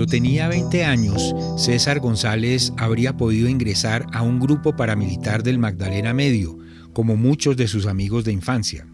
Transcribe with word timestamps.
Cuando 0.00 0.12
tenía 0.12 0.48
20 0.48 0.82
años, 0.86 1.34
César 1.58 2.00
González 2.00 2.72
habría 2.78 3.18
podido 3.18 3.50
ingresar 3.50 4.06
a 4.14 4.22
un 4.22 4.40
grupo 4.40 4.74
paramilitar 4.74 5.42
del 5.42 5.58
Magdalena 5.58 6.14
Medio, 6.14 6.56
como 6.94 7.16
muchos 7.16 7.54
de 7.58 7.68
sus 7.68 7.84
amigos 7.84 8.24
de 8.24 8.32
infancia. 8.32 8.86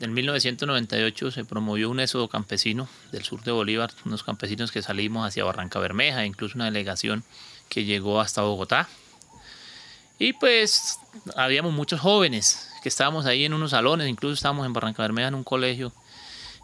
En 0.00 0.12
1998 0.12 1.30
se 1.30 1.46
promovió 1.46 1.88
un 1.88 1.98
éxodo 1.98 2.28
campesino 2.28 2.90
del 3.10 3.22
sur 3.22 3.42
de 3.42 3.52
Bolívar, 3.52 3.90
unos 4.04 4.22
campesinos 4.22 4.70
que 4.70 4.82
salimos 4.82 5.26
hacia 5.26 5.44
Barranca 5.44 5.78
Bermeja, 5.78 6.26
incluso 6.26 6.58
una 6.58 6.66
delegación 6.66 7.24
que 7.70 7.86
llegó 7.86 8.20
hasta 8.20 8.42
Bogotá. 8.42 8.86
Y 10.18 10.34
pues 10.34 10.98
habíamos 11.36 11.72
muchos 11.72 12.00
jóvenes 12.00 12.68
que 12.82 12.90
estábamos 12.90 13.24
ahí 13.24 13.46
en 13.46 13.54
unos 13.54 13.70
salones, 13.70 14.10
incluso 14.10 14.34
estábamos 14.34 14.66
en 14.66 14.74
Barranca 14.74 15.00
Bermeja 15.00 15.28
en 15.28 15.36
un 15.36 15.44
colegio 15.44 15.94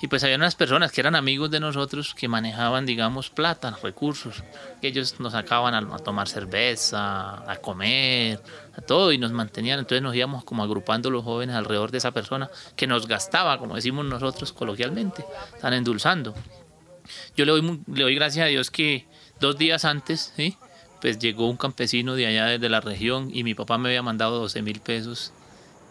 y 0.03 0.09
pues 0.09 0.25
había 0.25 0.37
unas 0.37 0.55
personas 0.55 0.93
que 0.93 1.01
eran 1.03 1.15
amigos 1.15 1.51
de 1.51 1.61
nosotros 1.61 2.15
que 2.15 2.27
manejaban, 2.27 2.87
digamos, 2.87 3.29
plata, 3.29 3.77
recursos. 3.83 4.43
Que 4.81 4.89
ellos 4.89 5.21
nos 5.21 5.33
sacaban 5.33 5.75
a, 5.75 5.99
tomar 5.99 6.27
cerveza, 6.27 7.51
a 7.51 7.57
comer, 7.57 8.41
a 8.75 8.81
todo 8.81 9.13
y 9.13 9.19
nos 9.19 9.33
mantenían. 9.33 9.79
Entonces 9.79 10.03
nos 10.03 10.15
íbamos 10.15 10.45
como 10.45 10.63
agrupando 10.63 11.11
los 11.11 11.23
jóvenes 11.23 11.55
alrededor 11.55 11.91
de 11.91 11.99
esa 11.99 12.13
persona 12.13 12.49
que 12.77 12.87
nos 12.87 13.07
gastaba, 13.07 13.59
como 13.59 13.75
decimos 13.75 14.07
nosotros 14.07 14.53
coloquialmente, 14.55 15.23
están 15.55 15.75
endulzando. 15.75 16.35
Yo 17.37 17.45
le 17.45 17.53
doy, 17.53 17.83
le 17.93 18.03
doy 18.05 18.15
gracias 18.15 18.47
a 18.47 18.49
Dios 18.49 18.71
que 18.71 19.07
dos 19.39 19.59
días 19.59 19.85
antes, 19.85 20.33
¿sí? 20.35 20.57
pues 21.01 21.19
llegó 21.19 21.49
un 21.49 21.57
campesino 21.57 22.15
de 22.15 22.27
allá 22.27 22.47
desde 22.47 22.69
la 22.69 22.81
región 22.81 23.31
y 23.33 23.45
mi 23.45 23.55
papá 23.55 23.79
me 23.79 23.89
había 23.89 24.03
mandado 24.03 24.39
12 24.41 24.63
mil 24.63 24.81
pesos 24.81 25.33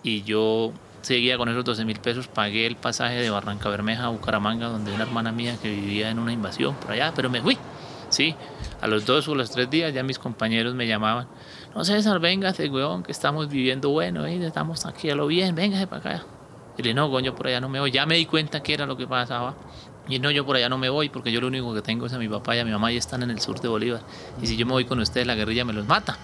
y 0.04 0.24
yo 0.24 0.72
seguía 1.02 1.38
con 1.38 1.50
esos 1.50 1.64
12 1.64 1.86
mil 1.86 2.00
pesos, 2.00 2.28
pagué 2.28 2.66
el 2.66 2.76
pasaje 2.76 3.16
de 3.16 3.30
Barranca 3.30 3.70
Bermeja 3.70 4.06
a 4.06 4.10
Bucaramanga, 4.10 4.68
donde 4.68 4.94
una 4.94 5.04
hermana 5.04 5.32
mía 5.32 5.56
que 5.62 5.70
vivía 5.70 6.10
en 6.10 6.20
una 6.20 6.34
invasión 6.34 6.76
por 6.76 6.92
allá, 6.92 7.14
pero 7.16 7.30
me 7.30 7.42
fui. 7.42 7.58
Sí, 8.10 8.36
a 8.82 8.88
los 8.88 9.06
dos 9.06 9.28
o 9.28 9.36
los 9.36 9.52
tres 9.52 9.70
días 9.70 9.94
ya 9.94 10.02
mis 10.02 10.18
compañeros 10.18 10.74
me 10.74 10.88
llamaban. 10.88 11.28
No 11.76 11.86
César, 11.86 12.20
véngase, 12.20 12.68
weón, 12.70 13.04
que 13.04 13.12
estamos 13.12 13.50
viviendo 13.50 13.90
bueno, 13.90 14.26
¿eh? 14.26 14.44
estamos 14.44 14.86
aquí 14.86 15.10
a 15.10 15.16
lo 15.16 15.28
bien, 15.28 15.54
véngase 15.54 15.86
para 15.86 16.16
acá. 16.16 16.26
Y 16.78 16.82
le 16.82 16.94
no, 16.94 17.12
coño, 17.12 17.36
por 17.36 17.48
allá 17.48 17.60
no 17.60 17.68
me 17.68 17.80
voy. 17.80 17.92
Ya 17.92 18.06
me 18.06 18.16
di 18.16 18.26
cuenta 18.26 18.64
que 18.64 18.74
era 18.74 18.86
lo 18.86 18.96
que 18.96 19.06
pasaba. 19.06 19.54
Y 20.08 20.18
no, 20.20 20.32
yo 20.32 20.46
por 20.46 20.56
allá 20.56 20.70
no 20.70 20.78
me 20.78 20.90
voy 20.90 21.10
porque 21.10 21.30
yo 21.30 21.42
lo 21.42 21.48
único 21.48 21.74
que 21.74 21.82
tengo 21.82 22.06
es 22.06 22.14
a 22.14 22.18
mi 22.18 22.30
papá 22.30 22.56
y 22.56 22.60
a 22.60 22.66
mi 22.66 22.72
mamá 22.72 22.92
y 22.92 22.98
están 22.98 23.22
en 23.22 23.32
el 23.32 23.42
sur 23.42 23.60
de 23.60 23.68
Bolívar. 23.68 24.02
Y 24.42 24.48
si 24.48 24.56
yo 24.56 24.66
me 24.66 24.72
voy 24.72 24.86
con 24.86 25.00
ustedes, 25.00 25.28
la 25.28 25.36
guerrilla 25.36 25.66
me 25.66 25.74
los 25.74 25.86
mata. 25.86 26.18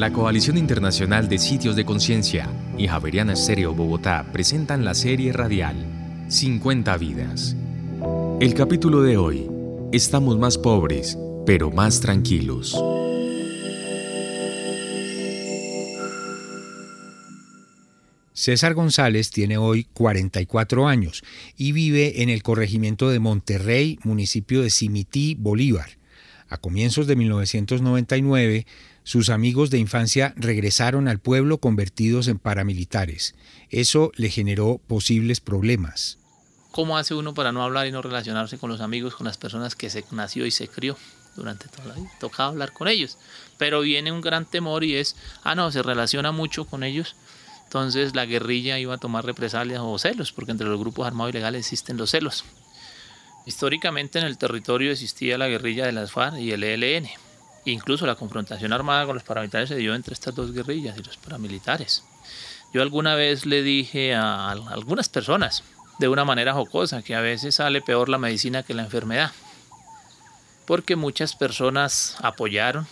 La 0.00 0.14
Coalición 0.14 0.56
Internacional 0.56 1.28
de 1.28 1.36
Sitios 1.36 1.76
de 1.76 1.84
Conciencia 1.84 2.48
y 2.78 2.88
Javeriana 2.88 3.34
Estéreo 3.34 3.74
Bogotá 3.74 4.26
presentan 4.32 4.82
la 4.82 4.94
serie 4.94 5.30
radial 5.30 5.76
50 6.26 6.96
vidas. 6.96 7.54
El 8.40 8.54
capítulo 8.54 9.02
de 9.02 9.18
hoy, 9.18 9.46
Estamos 9.92 10.38
más 10.38 10.56
pobres, 10.56 11.18
pero 11.44 11.70
más 11.70 12.00
tranquilos. 12.00 12.82
César 18.32 18.72
González 18.72 19.30
tiene 19.30 19.58
hoy 19.58 19.84
44 19.92 20.88
años 20.88 21.22
y 21.58 21.72
vive 21.72 22.22
en 22.22 22.30
el 22.30 22.42
corregimiento 22.42 23.10
de 23.10 23.18
Monterrey, 23.18 23.98
municipio 24.02 24.62
de 24.62 24.70
Cimití, 24.70 25.34
Bolívar. 25.38 25.98
A 26.48 26.56
comienzos 26.56 27.06
de 27.06 27.16
1999, 27.16 28.66
sus 29.10 29.28
amigos 29.28 29.70
de 29.70 29.78
infancia 29.78 30.34
regresaron 30.36 31.08
al 31.08 31.18
pueblo 31.18 31.58
convertidos 31.58 32.28
en 32.28 32.38
paramilitares. 32.38 33.34
Eso 33.68 34.12
le 34.14 34.30
generó 34.30 34.80
posibles 34.86 35.40
problemas. 35.40 36.18
¿Cómo 36.70 36.96
hace 36.96 37.14
uno 37.14 37.34
para 37.34 37.50
no 37.50 37.64
hablar 37.64 37.88
y 37.88 37.90
no 37.90 38.02
relacionarse 38.02 38.56
con 38.56 38.70
los 38.70 38.80
amigos, 38.80 39.16
con 39.16 39.26
las 39.26 39.36
personas 39.36 39.74
que 39.74 39.90
se 39.90 40.04
nació 40.12 40.46
y 40.46 40.52
se 40.52 40.68
crió 40.68 40.96
durante 41.34 41.66
toda 41.66 41.86
la 41.86 41.94
vida? 41.94 42.08
Tocaba 42.20 42.50
hablar 42.50 42.72
con 42.72 42.86
ellos. 42.86 43.18
Pero 43.58 43.80
viene 43.80 44.12
un 44.12 44.20
gran 44.20 44.44
temor 44.46 44.84
y 44.84 44.94
es, 44.94 45.16
ah, 45.42 45.56
no, 45.56 45.72
se 45.72 45.82
relaciona 45.82 46.30
mucho 46.30 46.66
con 46.66 46.84
ellos. 46.84 47.16
Entonces 47.64 48.14
la 48.14 48.26
guerrilla 48.26 48.78
iba 48.78 48.94
a 48.94 48.98
tomar 48.98 49.24
represalias 49.24 49.80
o 49.82 49.98
celos, 49.98 50.30
porque 50.30 50.52
entre 50.52 50.68
los 50.68 50.78
grupos 50.78 51.08
armados 51.08 51.32
ilegales 51.32 51.66
existen 51.66 51.96
los 51.96 52.12
celos. 52.12 52.44
Históricamente 53.44 54.20
en 54.20 54.26
el 54.26 54.38
territorio 54.38 54.92
existía 54.92 55.36
la 55.36 55.48
guerrilla 55.48 55.84
de 55.86 55.90
las 55.90 56.12
FARC 56.12 56.38
y 56.38 56.52
el 56.52 56.62
ELN 56.62 57.08
Incluso 57.64 58.06
la 58.06 58.14
confrontación 58.14 58.72
armada 58.72 59.06
con 59.06 59.14
los 59.14 59.22
paramilitares 59.22 59.68
se 59.68 59.76
dio 59.76 59.94
entre 59.94 60.14
estas 60.14 60.34
dos 60.34 60.52
guerrillas 60.52 60.96
y 60.98 61.02
los 61.02 61.16
paramilitares. 61.16 62.04
Yo 62.72 62.82
alguna 62.82 63.14
vez 63.14 63.46
le 63.46 63.62
dije 63.62 64.14
a 64.14 64.50
algunas 64.50 65.08
personas, 65.08 65.64
de 65.98 66.08
una 66.08 66.24
manera 66.24 66.54
jocosa, 66.54 67.02
que 67.02 67.14
a 67.14 67.20
veces 67.20 67.56
sale 67.56 67.82
peor 67.82 68.08
la 68.08 68.16
medicina 68.16 68.62
que 68.62 68.72
la 68.72 68.82
enfermedad. 68.82 69.32
Porque 70.64 70.96
muchas 70.96 71.34
personas 71.34 72.16
apoyaron 72.22 72.86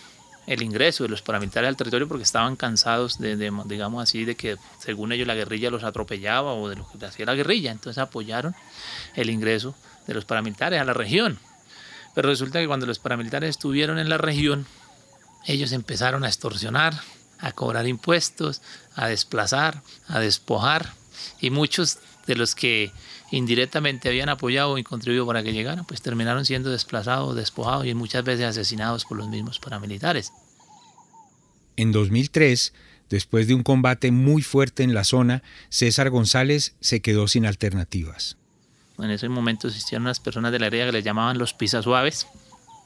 el 0.45 0.61
ingreso 0.63 1.03
de 1.03 1.09
los 1.09 1.21
paramilitares 1.21 1.67
al 1.67 1.77
territorio 1.77 2.07
porque 2.07 2.23
estaban 2.23 2.55
cansados 2.55 3.19
de, 3.19 3.35
digamos 3.65 4.03
así, 4.03 4.25
de 4.25 4.35
que 4.35 4.57
según 4.79 5.11
ellos 5.11 5.27
la 5.27 5.35
guerrilla 5.35 5.69
los 5.69 5.83
atropellaba 5.83 6.53
o 6.53 6.69
de 6.69 6.75
lo 6.75 6.87
que 6.87 7.05
hacía 7.05 7.25
la 7.25 7.35
guerrilla. 7.35 7.71
Entonces 7.71 7.99
apoyaron 7.99 8.55
el 9.15 9.29
ingreso 9.29 9.75
de 10.07 10.13
los 10.13 10.25
paramilitares 10.25 10.81
a 10.81 10.83
la 10.83 10.93
región. 10.93 11.39
Pero 12.19 12.31
resulta 12.31 12.59
que 12.59 12.67
cuando 12.67 12.85
los 12.85 12.99
paramilitares 12.99 13.51
estuvieron 13.51 13.97
en 13.97 14.09
la 14.09 14.17
región, 14.17 14.65
ellos 15.45 15.71
empezaron 15.71 16.25
a 16.25 16.27
extorsionar, 16.27 16.93
a 17.37 17.53
cobrar 17.53 17.87
impuestos, 17.87 18.61
a 18.93 19.07
desplazar, 19.07 19.83
a 20.05 20.19
despojar, 20.19 20.91
y 21.39 21.49
muchos 21.49 21.99
de 22.27 22.35
los 22.35 22.55
que 22.55 22.91
indirectamente 23.31 24.09
habían 24.09 24.27
apoyado 24.27 24.77
y 24.77 24.83
contribuido 24.83 25.25
para 25.25 25.43
que 25.43 25.53
llegaran, 25.53 25.85
pues 25.85 26.01
terminaron 26.01 26.43
siendo 26.43 26.71
desplazados, 26.71 27.37
despojados 27.37 27.85
y 27.85 27.93
muchas 27.93 28.25
veces 28.25 28.47
asesinados 28.47 29.05
por 29.05 29.15
los 29.15 29.29
mismos 29.29 29.59
paramilitares. 29.59 30.33
En 31.77 31.93
2003, 31.93 32.73
después 33.09 33.47
de 33.47 33.53
un 33.53 33.63
combate 33.63 34.11
muy 34.11 34.41
fuerte 34.41 34.83
en 34.83 34.93
la 34.93 35.05
zona, 35.05 35.41
César 35.69 36.09
González 36.09 36.75
se 36.81 36.99
quedó 36.99 37.29
sin 37.29 37.45
alternativas. 37.45 38.38
En 39.01 39.11
ese 39.11 39.29
momento 39.29 39.67
existían 39.67 40.01
unas 40.01 40.19
personas 40.19 40.51
de 40.51 40.59
la 40.59 40.67
área 40.67 40.85
que 40.85 40.91
les 40.91 41.03
llamaban 41.03 41.37
los 41.37 41.53
pisas 41.53 41.85
suaves. 41.85 42.27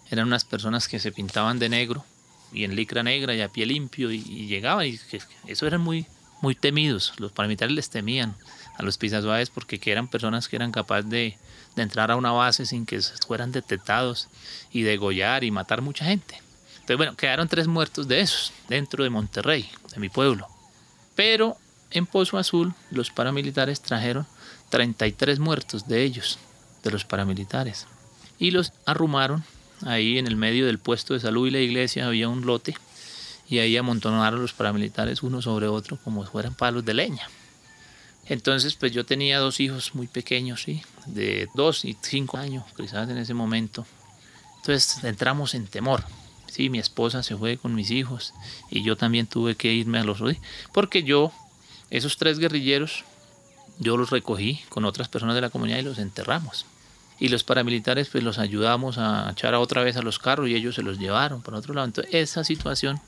Eran 0.09 0.27
unas 0.27 0.45
personas 0.45 0.87
que 0.87 0.99
se 0.99 1.11
pintaban 1.11 1.59
de 1.59 1.69
negro 1.69 2.05
y 2.51 2.65
en 2.65 2.75
licra 2.75 3.01
negra 3.03 3.33
y 3.33 3.41
a 3.41 3.49
pie 3.49 3.65
limpio 3.65 4.11
y, 4.11 4.21
llegaban 4.47 4.85
y 4.85 4.99
eso 5.47 5.65
eran 5.65 5.81
muy, 5.81 6.05
muy 6.41 6.55
temidos. 6.55 7.13
Los 7.17 7.31
paramilitares 7.31 7.75
les 7.75 7.89
temían 7.89 8.35
a 8.77 8.83
los 8.83 8.97
pisas 8.97 9.23
suaves 9.23 9.49
porque 9.49 9.79
eran 9.85 10.07
personas 10.07 10.47
que 10.47 10.55
eran 10.55 10.71
capaces 10.71 11.09
de, 11.09 11.37
de 11.75 11.81
entrar 11.81 12.11
a 12.11 12.15
una 12.15 12.31
base 12.31 12.65
sin 12.65 12.85
que 12.85 13.01
fueran 13.25 13.51
detectados 13.51 14.29
y 14.71 14.83
degollar 14.83 15.43
y 15.43 15.51
matar 15.51 15.81
mucha 15.81 16.05
gente. 16.05 16.41
Entonces, 16.73 16.97
bueno, 16.97 17.15
quedaron 17.15 17.47
tres 17.47 17.67
muertos 17.67 18.07
de 18.07 18.19
esos 18.19 18.51
dentro 18.67 19.03
de 19.03 19.09
Monterrey, 19.09 19.69
de 19.93 19.99
mi 19.99 20.09
pueblo. 20.09 20.47
Pero 21.15 21.55
en 21.91 22.05
Pozo 22.05 22.37
Azul 22.37 22.73
los 22.91 23.09
paramilitares 23.09 23.81
trajeron 23.81 24.27
33 24.73 25.37
muertos 25.37 25.87
de 25.87 26.01
ellos, 26.01 26.39
de 26.81 26.89
los 26.89 27.05
paramilitares. 27.05 27.85
Y 28.39 28.49
los 28.49 28.73
arrumaron 28.87 29.43
ahí 29.85 30.17
en 30.17 30.25
el 30.25 30.35
medio 30.35 30.65
del 30.65 30.79
puesto 30.79 31.13
de 31.13 31.19
salud 31.19 31.45
y 31.45 31.51
la 31.51 31.59
iglesia 31.59 32.07
había 32.07 32.27
un 32.27 32.43
lote 32.43 32.75
y 33.47 33.59
ahí 33.59 33.77
amontonaron 33.77 34.41
los 34.41 34.53
paramilitares 34.53 35.21
uno 35.21 35.43
sobre 35.43 35.67
otro 35.67 35.99
como 36.03 36.25
si 36.25 36.31
fueran 36.31 36.55
palos 36.55 36.83
de 36.83 36.95
leña. 36.95 37.29
Entonces, 38.25 38.73
pues 38.73 38.91
yo 38.91 39.05
tenía 39.05 39.37
dos 39.37 39.59
hijos 39.59 39.93
muy 39.93 40.07
pequeños, 40.07 40.63
¿sí? 40.63 40.81
de 41.05 41.47
dos 41.53 41.85
y 41.85 41.95
cinco 42.01 42.37
años, 42.37 42.63
quizás 42.75 43.07
en 43.07 43.19
ese 43.19 43.35
momento. 43.35 43.85
Entonces 44.55 45.03
entramos 45.03 45.53
en 45.53 45.67
temor. 45.67 46.03
Sí, 46.47 46.71
mi 46.71 46.79
esposa 46.79 47.21
se 47.21 47.37
fue 47.37 47.57
con 47.57 47.75
mis 47.75 47.91
hijos 47.91 48.33
y 48.71 48.81
yo 48.81 48.97
también 48.97 49.27
tuve 49.27 49.53
que 49.53 49.71
irme 49.71 49.99
a 49.99 50.03
los 50.03 50.17
porque 50.73 51.03
yo, 51.03 51.31
esos 51.91 52.17
tres 52.17 52.39
guerrilleros, 52.39 53.05
yo 53.79 53.97
los 53.97 54.09
recogí 54.09 54.61
con 54.69 54.85
otras 54.85 55.09
personas 55.09 55.35
de 55.35 55.41
la 55.41 55.49
comunidad 55.49 55.79
y 55.79 55.83
los 55.83 55.99
enterramos. 55.99 56.65
Y 57.19 57.29
los 57.29 57.43
paramilitares 57.43 58.09
pues 58.09 58.23
los 58.23 58.39
ayudamos 58.39 58.97
a 58.97 59.29
echar 59.31 59.53
otra 59.55 59.83
vez 59.83 59.97
a 59.97 60.01
los 60.01 60.19
carros 60.19 60.49
y 60.49 60.55
ellos 60.55 60.75
se 60.75 60.83
los 60.83 60.99
llevaron 60.99 61.41
por 61.41 61.55
otro 61.55 61.73
lado. 61.73 61.85
Entonces 61.85 62.13
esa 62.13 62.43
situación 62.43 62.99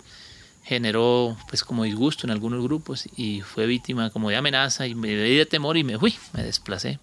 generó 0.64 1.38
pues 1.48 1.64
como 1.64 1.84
disgusto 1.84 2.26
en 2.26 2.32
algunos 2.32 2.64
grupos 2.64 3.08
y 3.16 3.42
fue 3.42 3.66
víctima 3.68 4.10
como 4.10 4.30
de 4.30 4.38
amenaza 4.38 4.88
y 4.88 4.96
me 4.96 5.10
di 5.10 5.36
de 5.36 5.46
temor 5.46 5.78
y 5.78 5.84
me 5.84 6.00
fui, 6.00 6.16
me 6.34 6.44
desplacé. 6.44 7.00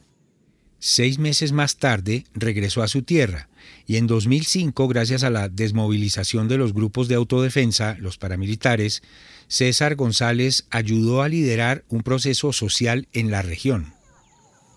Seis 0.85 1.21
meses 1.21 1.53
más 1.53 1.77
tarde 1.77 2.27
regresó 2.35 2.83
a 2.83 2.89
su 2.89 3.03
tierra 3.03 3.49
y 3.87 3.99
en 3.99 4.09
2005, 4.09 4.89
gracias 4.89 5.23
a 5.23 5.31
la 5.31 5.49
desmovilización 5.49 6.49
de 6.49 6.59
los 6.59 6.75
grupos 6.75 7.07
de 7.07 7.15
autodefensa, 7.15 7.97
los 8.01 8.19
paramilitares, 8.19 9.05
César 9.47 9.95
González 9.95 10.67
ayudó 10.71 11.23
a 11.23 11.29
liderar 11.29 11.85
un 11.89 12.03
proceso 12.03 12.53
social 12.53 13.07
en 13.13 13.31
la 13.31 13.43
región. 13.43 13.95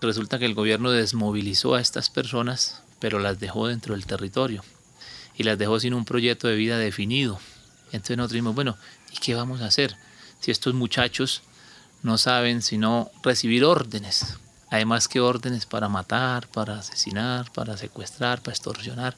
Resulta 0.00 0.38
que 0.38 0.44
el 0.44 0.54
gobierno 0.54 0.92
desmovilizó 0.92 1.74
a 1.74 1.80
estas 1.80 2.08
personas, 2.08 2.82
pero 3.00 3.18
las 3.18 3.40
dejó 3.40 3.66
dentro 3.66 3.96
del 3.96 4.06
territorio 4.06 4.62
y 5.36 5.42
las 5.42 5.58
dejó 5.58 5.80
sin 5.80 5.92
un 5.92 6.04
proyecto 6.04 6.46
de 6.46 6.54
vida 6.54 6.78
definido. 6.78 7.40
Entonces 7.86 8.16
nosotros 8.16 8.34
dijimos, 8.34 8.54
bueno, 8.54 8.76
¿y 9.12 9.18
qué 9.18 9.34
vamos 9.34 9.60
a 9.60 9.66
hacer 9.66 9.96
si 10.38 10.52
estos 10.52 10.72
muchachos 10.72 11.42
no 12.04 12.16
saben 12.16 12.62
sino 12.62 13.10
recibir 13.24 13.64
órdenes? 13.64 14.36
Además 14.76 15.08
que 15.08 15.20
órdenes 15.20 15.64
para 15.64 15.88
matar, 15.88 16.48
para 16.48 16.80
asesinar, 16.80 17.50
para 17.52 17.78
secuestrar, 17.78 18.42
para 18.42 18.52
extorsionar. 18.52 19.16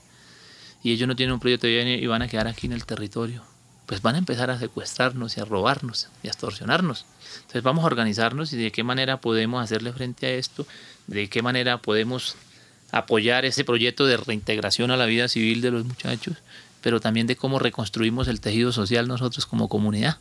Y 0.85 0.93
ellos 0.93 1.09
no 1.09 1.17
tienen 1.17 1.33
un 1.33 1.41
proyecto 1.41 1.67
y 1.67 2.07
van 2.07 2.23
a 2.23 2.29
quedar 2.29 2.47
aquí 2.47 2.69
en 2.69 2.75
el 2.75 2.87
territorio. 2.87 3.43
Pues 3.87 4.01
van 4.01 4.15
a 4.15 4.19
empezar 4.19 4.53
a 4.53 4.59
secuestrarnos 4.61 5.37
y 5.37 5.41
a 5.41 5.45
robarnos 5.45 6.11
y 6.23 6.29
a 6.29 6.31
extorsionarnos. 6.31 7.07
Entonces 7.39 7.65
vamos 7.65 7.83
a 7.83 7.89
organizarnos 7.89 8.53
y 8.53 8.57
de 8.57 8.71
qué 8.71 8.85
manera 8.85 9.21
podemos 9.21 9.61
hacerle 9.61 9.93
frente 9.93 10.27
a 10.27 10.31
esto, 10.35 10.65
de 11.09 11.29
qué 11.29 11.43
manera 11.43 11.79
podemos 11.79 12.37
apoyar 12.93 13.45
ese 13.45 13.65
proyecto 13.65 14.07
de 14.07 14.17
reintegración 14.17 14.93
a 14.93 14.97
la 14.97 15.07
vida 15.07 15.27
civil 15.27 15.61
de 15.61 15.73
los 15.73 15.85
muchachos, 15.85 16.37
pero 16.83 17.01
también 17.01 17.27
de 17.27 17.35
cómo 17.35 17.59
reconstruimos 17.59 18.29
el 18.29 18.41
tejido 18.41 18.71
social 18.71 19.09
nosotros 19.09 19.45
como 19.45 19.69
comunidad. 19.69 20.19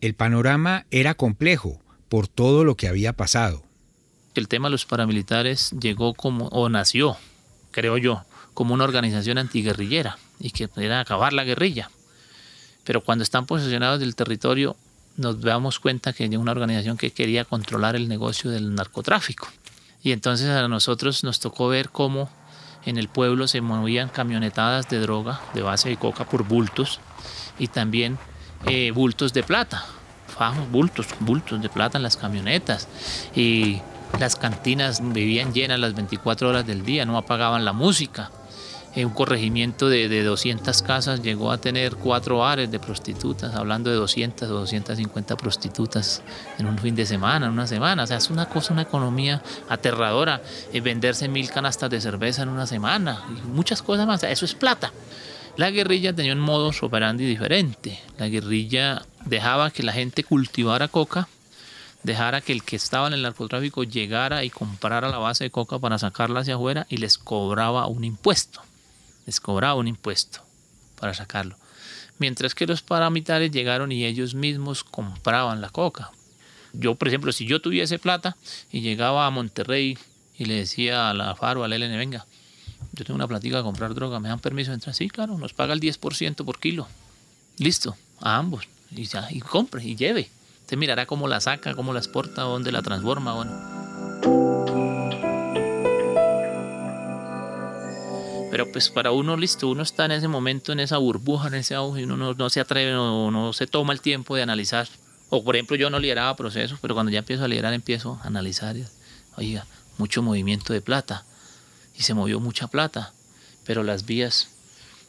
El 0.00 0.16
panorama 0.16 0.84
era 0.90 1.14
complejo 1.14 1.80
por 2.08 2.26
todo 2.26 2.64
lo 2.64 2.76
que 2.76 2.88
había 2.88 3.12
pasado 3.12 3.62
el 4.34 4.48
tema 4.48 4.68
de 4.68 4.72
los 4.72 4.86
paramilitares 4.86 5.70
llegó 5.78 6.14
como, 6.14 6.46
o 6.48 6.68
nació, 6.68 7.16
creo 7.70 7.98
yo, 7.98 8.24
como 8.54 8.74
una 8.74 8.84
organización 8.84 9.38
antiguerrillera 9.38 10.18
y 10.40 10.50
que 10.50 10.68
era 10.76 11.00
acabar 11.00 11.32
la 11.32 11.44
guerrilla. 11.44 11.90
Pero 12.84 13.02
cuando 13.02 13.22
están 13.22 13.46
posicionados 13.46 14.00
del 14.00 14.16
territorio, 14.16 14.76
nos 15.16 15.40
damos 15.40 15.78
cuenta 15.78 16.12
que 16.12 16.24
hay 16.24 16.36
una 16.36 16.52
organización 16.52 16.96
que 16.96 17.10
quería 17.10 17.44
controlar 17.44 17.96
el 17.96 18.08
negocio 18.08 18.50
del 18.50 18.74
narcotráfico. 18.74 19.48
Y 20.02 20.12
entonces 20.12 20.48
a 20.48 20.66
nosotros 20.68 21.22
nos 21.22 21.38
tocó 21.38 21.68
ver 21.68 21.90
cómo 21.90 22.28
en 22.84 22.98
el 22.98 23.08
pueblo 23.08 23.46
se 23.46 23.60
movían 23.60 24.08
camionetadas 24.08 24.88
de 24.88 24.98
droga, 24.98 25.40
de 25.54 25.62
base 25.62 25.90
de 25.90 25.96
coca 25.96 26.24
por 26.24 26.42
bultos, 26.44 27.00
y 27.58 27.68
también 27.68 28.18
eh, 28.66 28.90
bultos 28.90 29.32
de 29.32 29.44
plata, 29.44 29.86
fajos, 30.26 30.68
bultos, 30.70 31.06
bultos 31.20 31.62
de 31.62 31.68
plata 31.68 31.98
en 31.98 32.02
las 32.02 32.16
camionetas. 32.16 32.88
Y 33.36 33.80
las 34.18 34.36
cantinas 34.36 35.00
vivían 35.02 35.52
llenas 35.52 35.78
las 35.78 35.94
24 35.94 36.48
horas 36.48 36.66
del 36.66 36.84
día, 36.84 37.04
no 37.04 37.16
apagaban 37.16 37.64
la 37.64 37.72
música. 37.72 38.30
un 38.94 39.10
corregimiento 39.10 39.88
de, 39.88 40.08
de, 40.08 40.22
200 40.22 40.82
casas 40.82 41.22
llegó 41.22 41.50
a 41.50 41.58
tener 41.58 41.96
cuatro 41.96 42.38
bares 42.38 42.70
de 42.70 42.78
prostitutas, 42.78 43.54
hablando 43.54 43.90
de 43.90 43.96
200 43.96 44.50
o 44.50 44.54
250 44.60 45.36
prostitutas 45.36 46.22
en 46.58 46.66
un 46.66 46.78
fin 46.78 46.94
de 46.94 47.06
semana, 47.06 47.46
en 47.46 47.52
una 47.52 47.66
semana. 47.66 48.02
O 48.02 48.06
sea, 48.06 48.18
es 48.18 48.30
una 48.30 48.46
cosa, 48.48 48.72
una 48.72 48.82
economía 48.82 49.42
aterradora. 49.68 50.42
Eh, 50.72 50.80
venderse 50.80 51.26
mil 51.28 51.50
canastas 51.50 51.90
de 51.90 52.00
cerveza 52.00 52.42
en 52.42 52.50
una 52.50 52.66
semana 52.66 53.24
y 53.30 53.48
muchas 53.48 53.82
cosas 53.82 54.06
más. 54.06 54.22
eso 54.24 54.44
es 54.44 54.54
plata. 54.54 54.92
La 55.56 55.70
guerrilla 55.70 56.14
tenía 56.14 56.32
un 56.32 56.40
modo 56.40 56.70
operandi 56.80 57.26
diferente. 57.26 57.98
La 58.18 58.28
guerrilla 58.28 59.02
dejaba 59.24 59.70
que 59.70 59.82
la 59.82 59.92
gente 59.92 60.24
cultivara 60.24 60.88
coca 60.88 61.28
dejara 62.02 62.40
que 62.40 62.52
el 62.52 62.62
que 62.62 62.76
estaba 62.76 63.06
en 63.06 63.14
el 63.14 63.22
narcotráfico 63.22 63.84
llegara 63.84 64.44
y 64.44 64.50
comprara 64.50 65.08
la 65.08 65.18
base 65.18 65.44
de 65.44 65.50
coca 65.50 65.78
para 65.78 65.98
sacarla 65.98 66.40
hacia 66.40 66.56
afuera 66.56 66.86
y 66.88 66.96
les 66.96 67.18
cobraba 67.18 67.86
un 67.86 68.04
impuesto. 68.04 68.62
Les 69.26 69.40
cobraba 69.40 69.74
un 69.74 69.88
impuesto 69.88 70.40
para 70.98 71.14
sacarlo. 71.14 71.56
Mientras 72.18 72.54
que 72.54 72.66
los 72.66 72.82
paramilitares 72.82 73.50
llegaron 73.50 73.92
y 73.92 74.04
ellos 74.04 74.34
mismos 74.34 74.84
compraban 74.84 75.60
la 75.60 75.70
coca. 75.70 76.10
Yo, 76.72 76.94
por 76.94 77.08
ejemplo, 77.08 77.32
si 77.32 77.46
yo 77.46 77.60
tuviese 77.60 77.98
plata 77.98 78.36
y 78.70 78.80
llegaba 78.80 79.26
a 79.26 79.30
Monterrey 79.30 79.98
y 80.38 80.44
le 80.46 80.54
decía 80.54 81.10
a 81.10 81.14
la 81.14 81.34
FARO, 81.34 81.64
al 81.64 81.72
LN, 81.72 81.96
venga, 81.98 82.26
yo 82.92 83.04
tengo 83.04 83.16
una 83.16 83.28
platica 83.28 83.58
de 83.58 83.62
comprar 83.62 83.94
droga, 83.94 84.20
¿me 84.20 84.28
dan 84.28 84.40
permiso 84.40 84.70
de 84.70 84.76
entrar? 84.76 84.94
Sí, 84.94 85.08
claro, 85.08 85.38
nos 85.38 85.52
paga 85.52 85.74
el 85.74 85.80
10% 85.80 86.44
por 86.44 86.58
kilo. 86.58 86.88
Listo, 87.58 87.96
a 88.20 88.36
ambos. 88.36 88.68
Y, 88.90 89.04
ya, 89.04 89.28
y 89.30 89.40
compre 89.40 89.84
y 89.84 89.96
lleve. 89.96 90.30
Usted 90.62 90.76
mirará 90.76 91.06
cómo 91.06 91.28
la 91.28 91.40
saca, 91.40 91.74
cómo 91.74 91.92
la 91.92 91.98
exporta, 91.98 92.42
dónde 92.42 92.72
la 92.72 92.82
transforma. 92.82 93.34
Bueno. 93.34 93.72
Pero 98.50 98.70
pues 98.70 98.90
para 98.90 99.12
uno, 99.12 99.36
listo, 99.36 99.68
uno 99.68 99.82
está 99.82 100.04
en 100.04 100.12
ese 100.12 100.28
momento, 100.28 100.72
en 100.72 100.80
esa 100.80 100.98
burbuja, 100.98 101.48
en 101.48 101.54
ese 101.54 101.74
auge, 101.74 102.04
uno 102.04 102.34
no, 102.34 102.50
se 102.50 102.60
atreve, 102.60 102.92
no, 102.92 103.30
no 103.30 103.52
se 103.52 103.66
toma 103.66 103.92
el 103.92 104.00
tiempo 104.00 104.36
de 104.36 104.42
analizar. 104.42 104.88
O 105.30 105.42
por 105.42 105.56
ejemplo, 105.56 105.76
yo 105.76 105.88
no 105.88 105.98
lideraba 105.98 106.36
procesos, 106.36 106.78
pero 106.80 106.94
cuando 106.94 107.10
ya 107.10 107.20
empiezo 107.20 107.44
a 107.44 107.48
liderar, 107.48 107.72
empiezo 107.72 108.20
a 108.22 108.26
analizar. 108.26 108.76
Oiga, 109.36 109.66
mucho 109.96 110.22
movimiento 110.22 110.74
de 110.74 110.82
plata. 110.82 111.24
Y 111.96 112.02
se 112.02 112.14
movió 112.14 112.40
mucha 112.40 112.66
plata, 112.66 113.12
pero 113.64 113.82
las 113.82 114.04
vías 114.04 114.48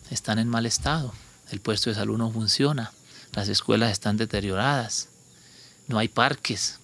están 0.10 0.40
en 0.40 0.48
mal 0.48 0.66
estado. 0.66 1.14
El 1.52 1.60
puesto 1.60 1.90
de 1.90 1.96
salud 1.96 2.18
no 2.18 2.32
funciona. 2.32 2.92
Las 3.34 3.50
escuelas 3.50 3.92
están 3.92 4.16
deterioradas 4.18 5.10
no 5.88 6.00
hay 6.00 6.08
parques, 6.08 6.80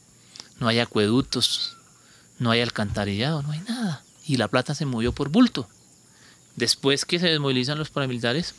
no 0.59 0.67
hay 0.67 0.79
acueductos, 0.79 1.77
no 2.37 2.51
hay 2.51 2.61
alcantarillado, 2.61 3.41
no 3.41 3.51
hay 3.51 3.59
nada. 3.61 4.03
Y 4.25 4.37
la 4.37 4.47
plata 4.47 4.75
se 4.75 4.85
movió 4.85 5.13
por 5.13 5.29
bulto. 5.29 5.67
Después 6.55 7.05
que 7.05 7.19
se 7.19 7.27
desmovilizan 7.27 7.77
los 7.77 7.89
paramilitares, 7.89 8.55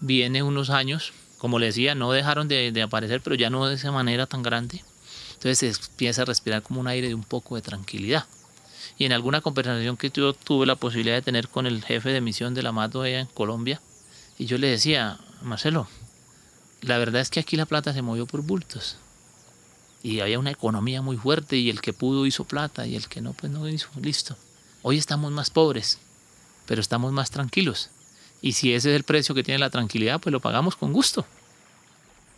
viene 0.00 0.42
unos 0.42 0.70
años, 0.70 1.12
como 1.38 1.58
le 1.58 1.66
decía, 1.66 1.94
no 1.94 2.12
dejaron 2.12 2.48
de, 2.48 2.82
aparecer, 2.82 3.20
pero 3.20 3.36
ya 3.36 3.50
no 3.50 3.66
de 3.66 3.76
esa 3.76 3.92
manera 3.92 4.26
tan 4.26 4.42
grande. 4.42 4.84
Entonces 5.34 5.58
se 5.58 5.82
empieza 5.90 6.22
a 6.22 6.24
respirar 6.24 6.62
como 6.62 6.80
un 6.80 6.88
aire 6.88 7.08
de 7.08 7.14
un 7.14 7.24
poco 7.24 7.56
de 7.56 7.62
tranquilidad. 7.62 8.26
Y 8.98 9.04
en 9.04 9.12
alguna 9.12 9.40
conversación 9.40 9.96
que 9.96 10.10
yo 10.10 10.32
tuve 10.32 10.66
la 10.66 10.76
posibilidad 10.76 11.14
de 11.14 11.22
tener 11.22 11.48
con 11.48 11.66
el 11.66 11.84
jefe 11.84 12.10
de 12.10 12.20
misión 12.20 12.54
de 12.54 12.62
la 12.62 12.72
MATO 12.72 13.04
en 13.04 13.26
Colombia, 13.26 13.80
y 14.38 14.46
yo 14.46 14.58
le 14.58 14.68
decía, 14.68 15.18
Marcelo, 15.42 15.88
la 16.82 16.98
verdad 16.98 17.20
es 17.20 17.30
que 17.30 17.40
aquí 17.40 17.56
la 17.56 17.66
plata 17.66 17.92
se 17.92 18.02
movió 18.02 18.26
por 18.26 18.42
bultos 18.42 18.96
y 20.06 20.20
había 20.20 20.38
una 20.38 20.52
economía 20.52 21.02
muy 21.02 21.16
fuerte 21.16 21.56
y 21.56 21.68
el 21.68 21.80
que 21.80 21.92
pudo 21.92 22.26
hizo 22.26 22.44
plata 22.44 22.86
y 22.86 22.94
el 22.94 23.08
que 23.08 23.20
no, 23.20 23.32
pues 23.32 23.50
no 23.50 23.68
hizo, 23.68 23.88
listo. 24.00 24.36
Hoy 24.82 24.98
estamos 24.98 25.32
más 25.32 25.50
pobres, 25.50 25.98
pero 26.64 26.80
estamos 26.80 27.12
más 27.12 27.32
tranquilos. 27.32 27.90
Y 28.40 28.52
si 28.52 28.72
ese 28.72 28.90
es 28.90 28.96
el 28.96 29.02
precio 29.02 29.34
que 29.34 29.42
tiene 29.42 29.58
la 29.58 29.70
tranquilidad, 29.70 30.20
pues 30.20 30.32
lo 30.32 30.38
pagamos 30.38 30.76
con 30.76 30.92
gusto. 30.92 31.26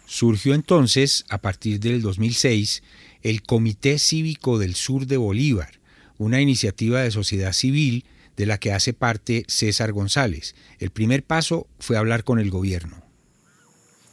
Surgió 0.07 0.55
entonces, 0.55 1.27
a 1.29 1.43
partir 1.43 1.79
del 1.79 2.01
2006, 2.01 2.83
el 3.23 3.43
Comité 3.43 3.99
Cívico 3.99 4.59
del 4.59 4.75
Sur 4.75 5.05
de 5.05 5.19
Bolívar, 5.19 5.79
una 6.17 6.41
iniciativa 6.41 7.03
de 7.03 7.11
sociedad 7.11 7.53
civil 7.53 8.07
de 8.39 8.47
la 8.47 8.57
que 8.57 8.73
hace 8.73 8.95
parte 8.95 9.45
César 9.47 9.93
González. 9.93 10.55
El 10.79 10.89
primer 10.89 11.23
paso 11.23 11.67
fue 11.81 11.99
hablar 11.99 12.25
con 12.25 12.39
el 12.39 12.49
gobierno. 12.49 13.03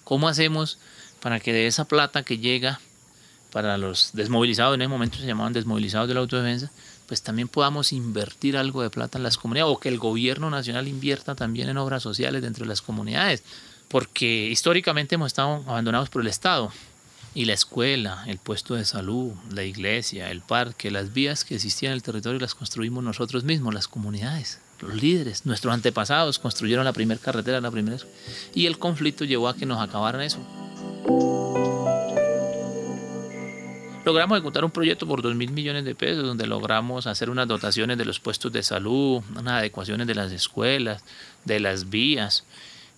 ¿Cómo 0.04 0.28
hacemos 0.28 0.78
para 1.22 1.40
que 1.40 1.54
de 1.54 1.68
esa 1.68 1.86
plata 1.86 2.24
que 2.24 2.38
llega 2.38 2.82
para 3.56 3.78
los 3.78 4.10
desmovilizados, 4.12 4.76
en 4.76 4.82
ese 4.82 4.90
momento 4.90 5.18
se 5.18 5.26
llamaban 5.26 5.54
desmovilizados 5.54 6.10
de 6.10 6.14
la 6.14 6.20
autodefensa, 6.20 6.70
pues 7.08 7.22
también 7.22 7.48
podamos 7.48 7.94
invertir 7.94 8.58
algo 8.58 8.82
de 8.82 8.90
plata 8.90 9.18
en 9.18 9.24
las 9.24 9.38
comunidades 9.38 9.74
o 9.74 9.80
que 9.80 9.88
el 9.88 9.98
gobierno 9.98 10.50
nacional 10.50 10.90
invierta 10.90 11.36
también 11.36 11.70
en 11.70 11.78
obras 11.78 12.04
sociales 12.04 12.42
dentro 12.42 12.66
de 12.66 12.68
las 12.68 12.82
comunidades, 12.82 13.44
porque 13.88 14.50
históricamente 14.50 15.16
hemos 15.16 15.28
estado 15.28 15.64
abandonados 15.68 16.10
por 16.10 16.22
el 16.22 16.28
Estado 16.28 16.70
y 17.34 17.46
la 17.46 17.54
escuela, 17.54 18.26
el 18.28 18.40
puesto 18.40 18.76
de 18.76 18.84
salud, 18.84 19.32
la 19.54 19.64
iglesia, 19.64 20.32
el 20.32 20.42
parque, 20.42 20.92
las 20.92 21.14
vías 21.14 21.46
que 21.46 21.56
existían 21.56 21.94
en 21.94 21.96
el 21.96 22.04
territorio 22.04 22.42
las 22.42 22.56
construimos 22.56 23.06
nosotros 23.06 23.46
mismos, 23.46 23.74
las 23.74 23.88
comunidades, 23.88 24.60
los 24.82 25.02
líderes, 25.02 25.46
nuestros 25.46 25.74
antepasados 25.74 26.40
construyeron 26.40 26.84
la 26.84 26.92
primera 26.92 27.22
carretera, 27.22 27.62
la 27.62 27.72
primera 27.72 28.00
y 28.54 28.66
el 28.66 28.78
conflicto 28.80 29.24
llevó 29.24 29.48
a 29.48 29.56
que 29.56 29.66
nos 29.66 29.80
acabaran 29.80 30.24
eso. 30.24 30.40
Logramos 34.06 34.38
ejecutar 34.38 34.64
un 34.64 34.72
proyecto 34.72 35.08
por 35.08 35.22
2 35.22 35.36
mil 35.36 35.52
millones 35.52 35.84
de 35.84 35.96
pesos 35.96 36.24
donde 36.24 36.46
logramos 36.46 37.08
hacer 37.08 37.30
unas 37.30 37.48
dotaciones 37.48 37.98
de 37.98 38.06
los 38.06 38.20
puestos 38.20 38.52
de 38.54 38.62
salud, 38.64 39.24
unas 39.32 39.60
adecuaciones 39.60 40.06
de 40.08 40.16
las 40.16 40.32
escuelas, 40.32 41.04
de 41.44 41.60
las 41.60 41.90
vías, 41.90 42.46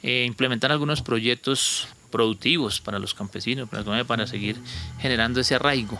e 0.04 0.26
implementar 0.26 0.72
algunos 0.72 1.02
proyectos 1.02 1.88
productivos 2.12 2.82
para 2.82 3.00
los 3.00 3.14
campesinos, 3.14 3.70
para, 3.70 4.04
para 4.04 4.28
seguir 4.28 4.58
generando 5.00 5.40
ese 5.40 5.56
arraigo. 5.56 6.00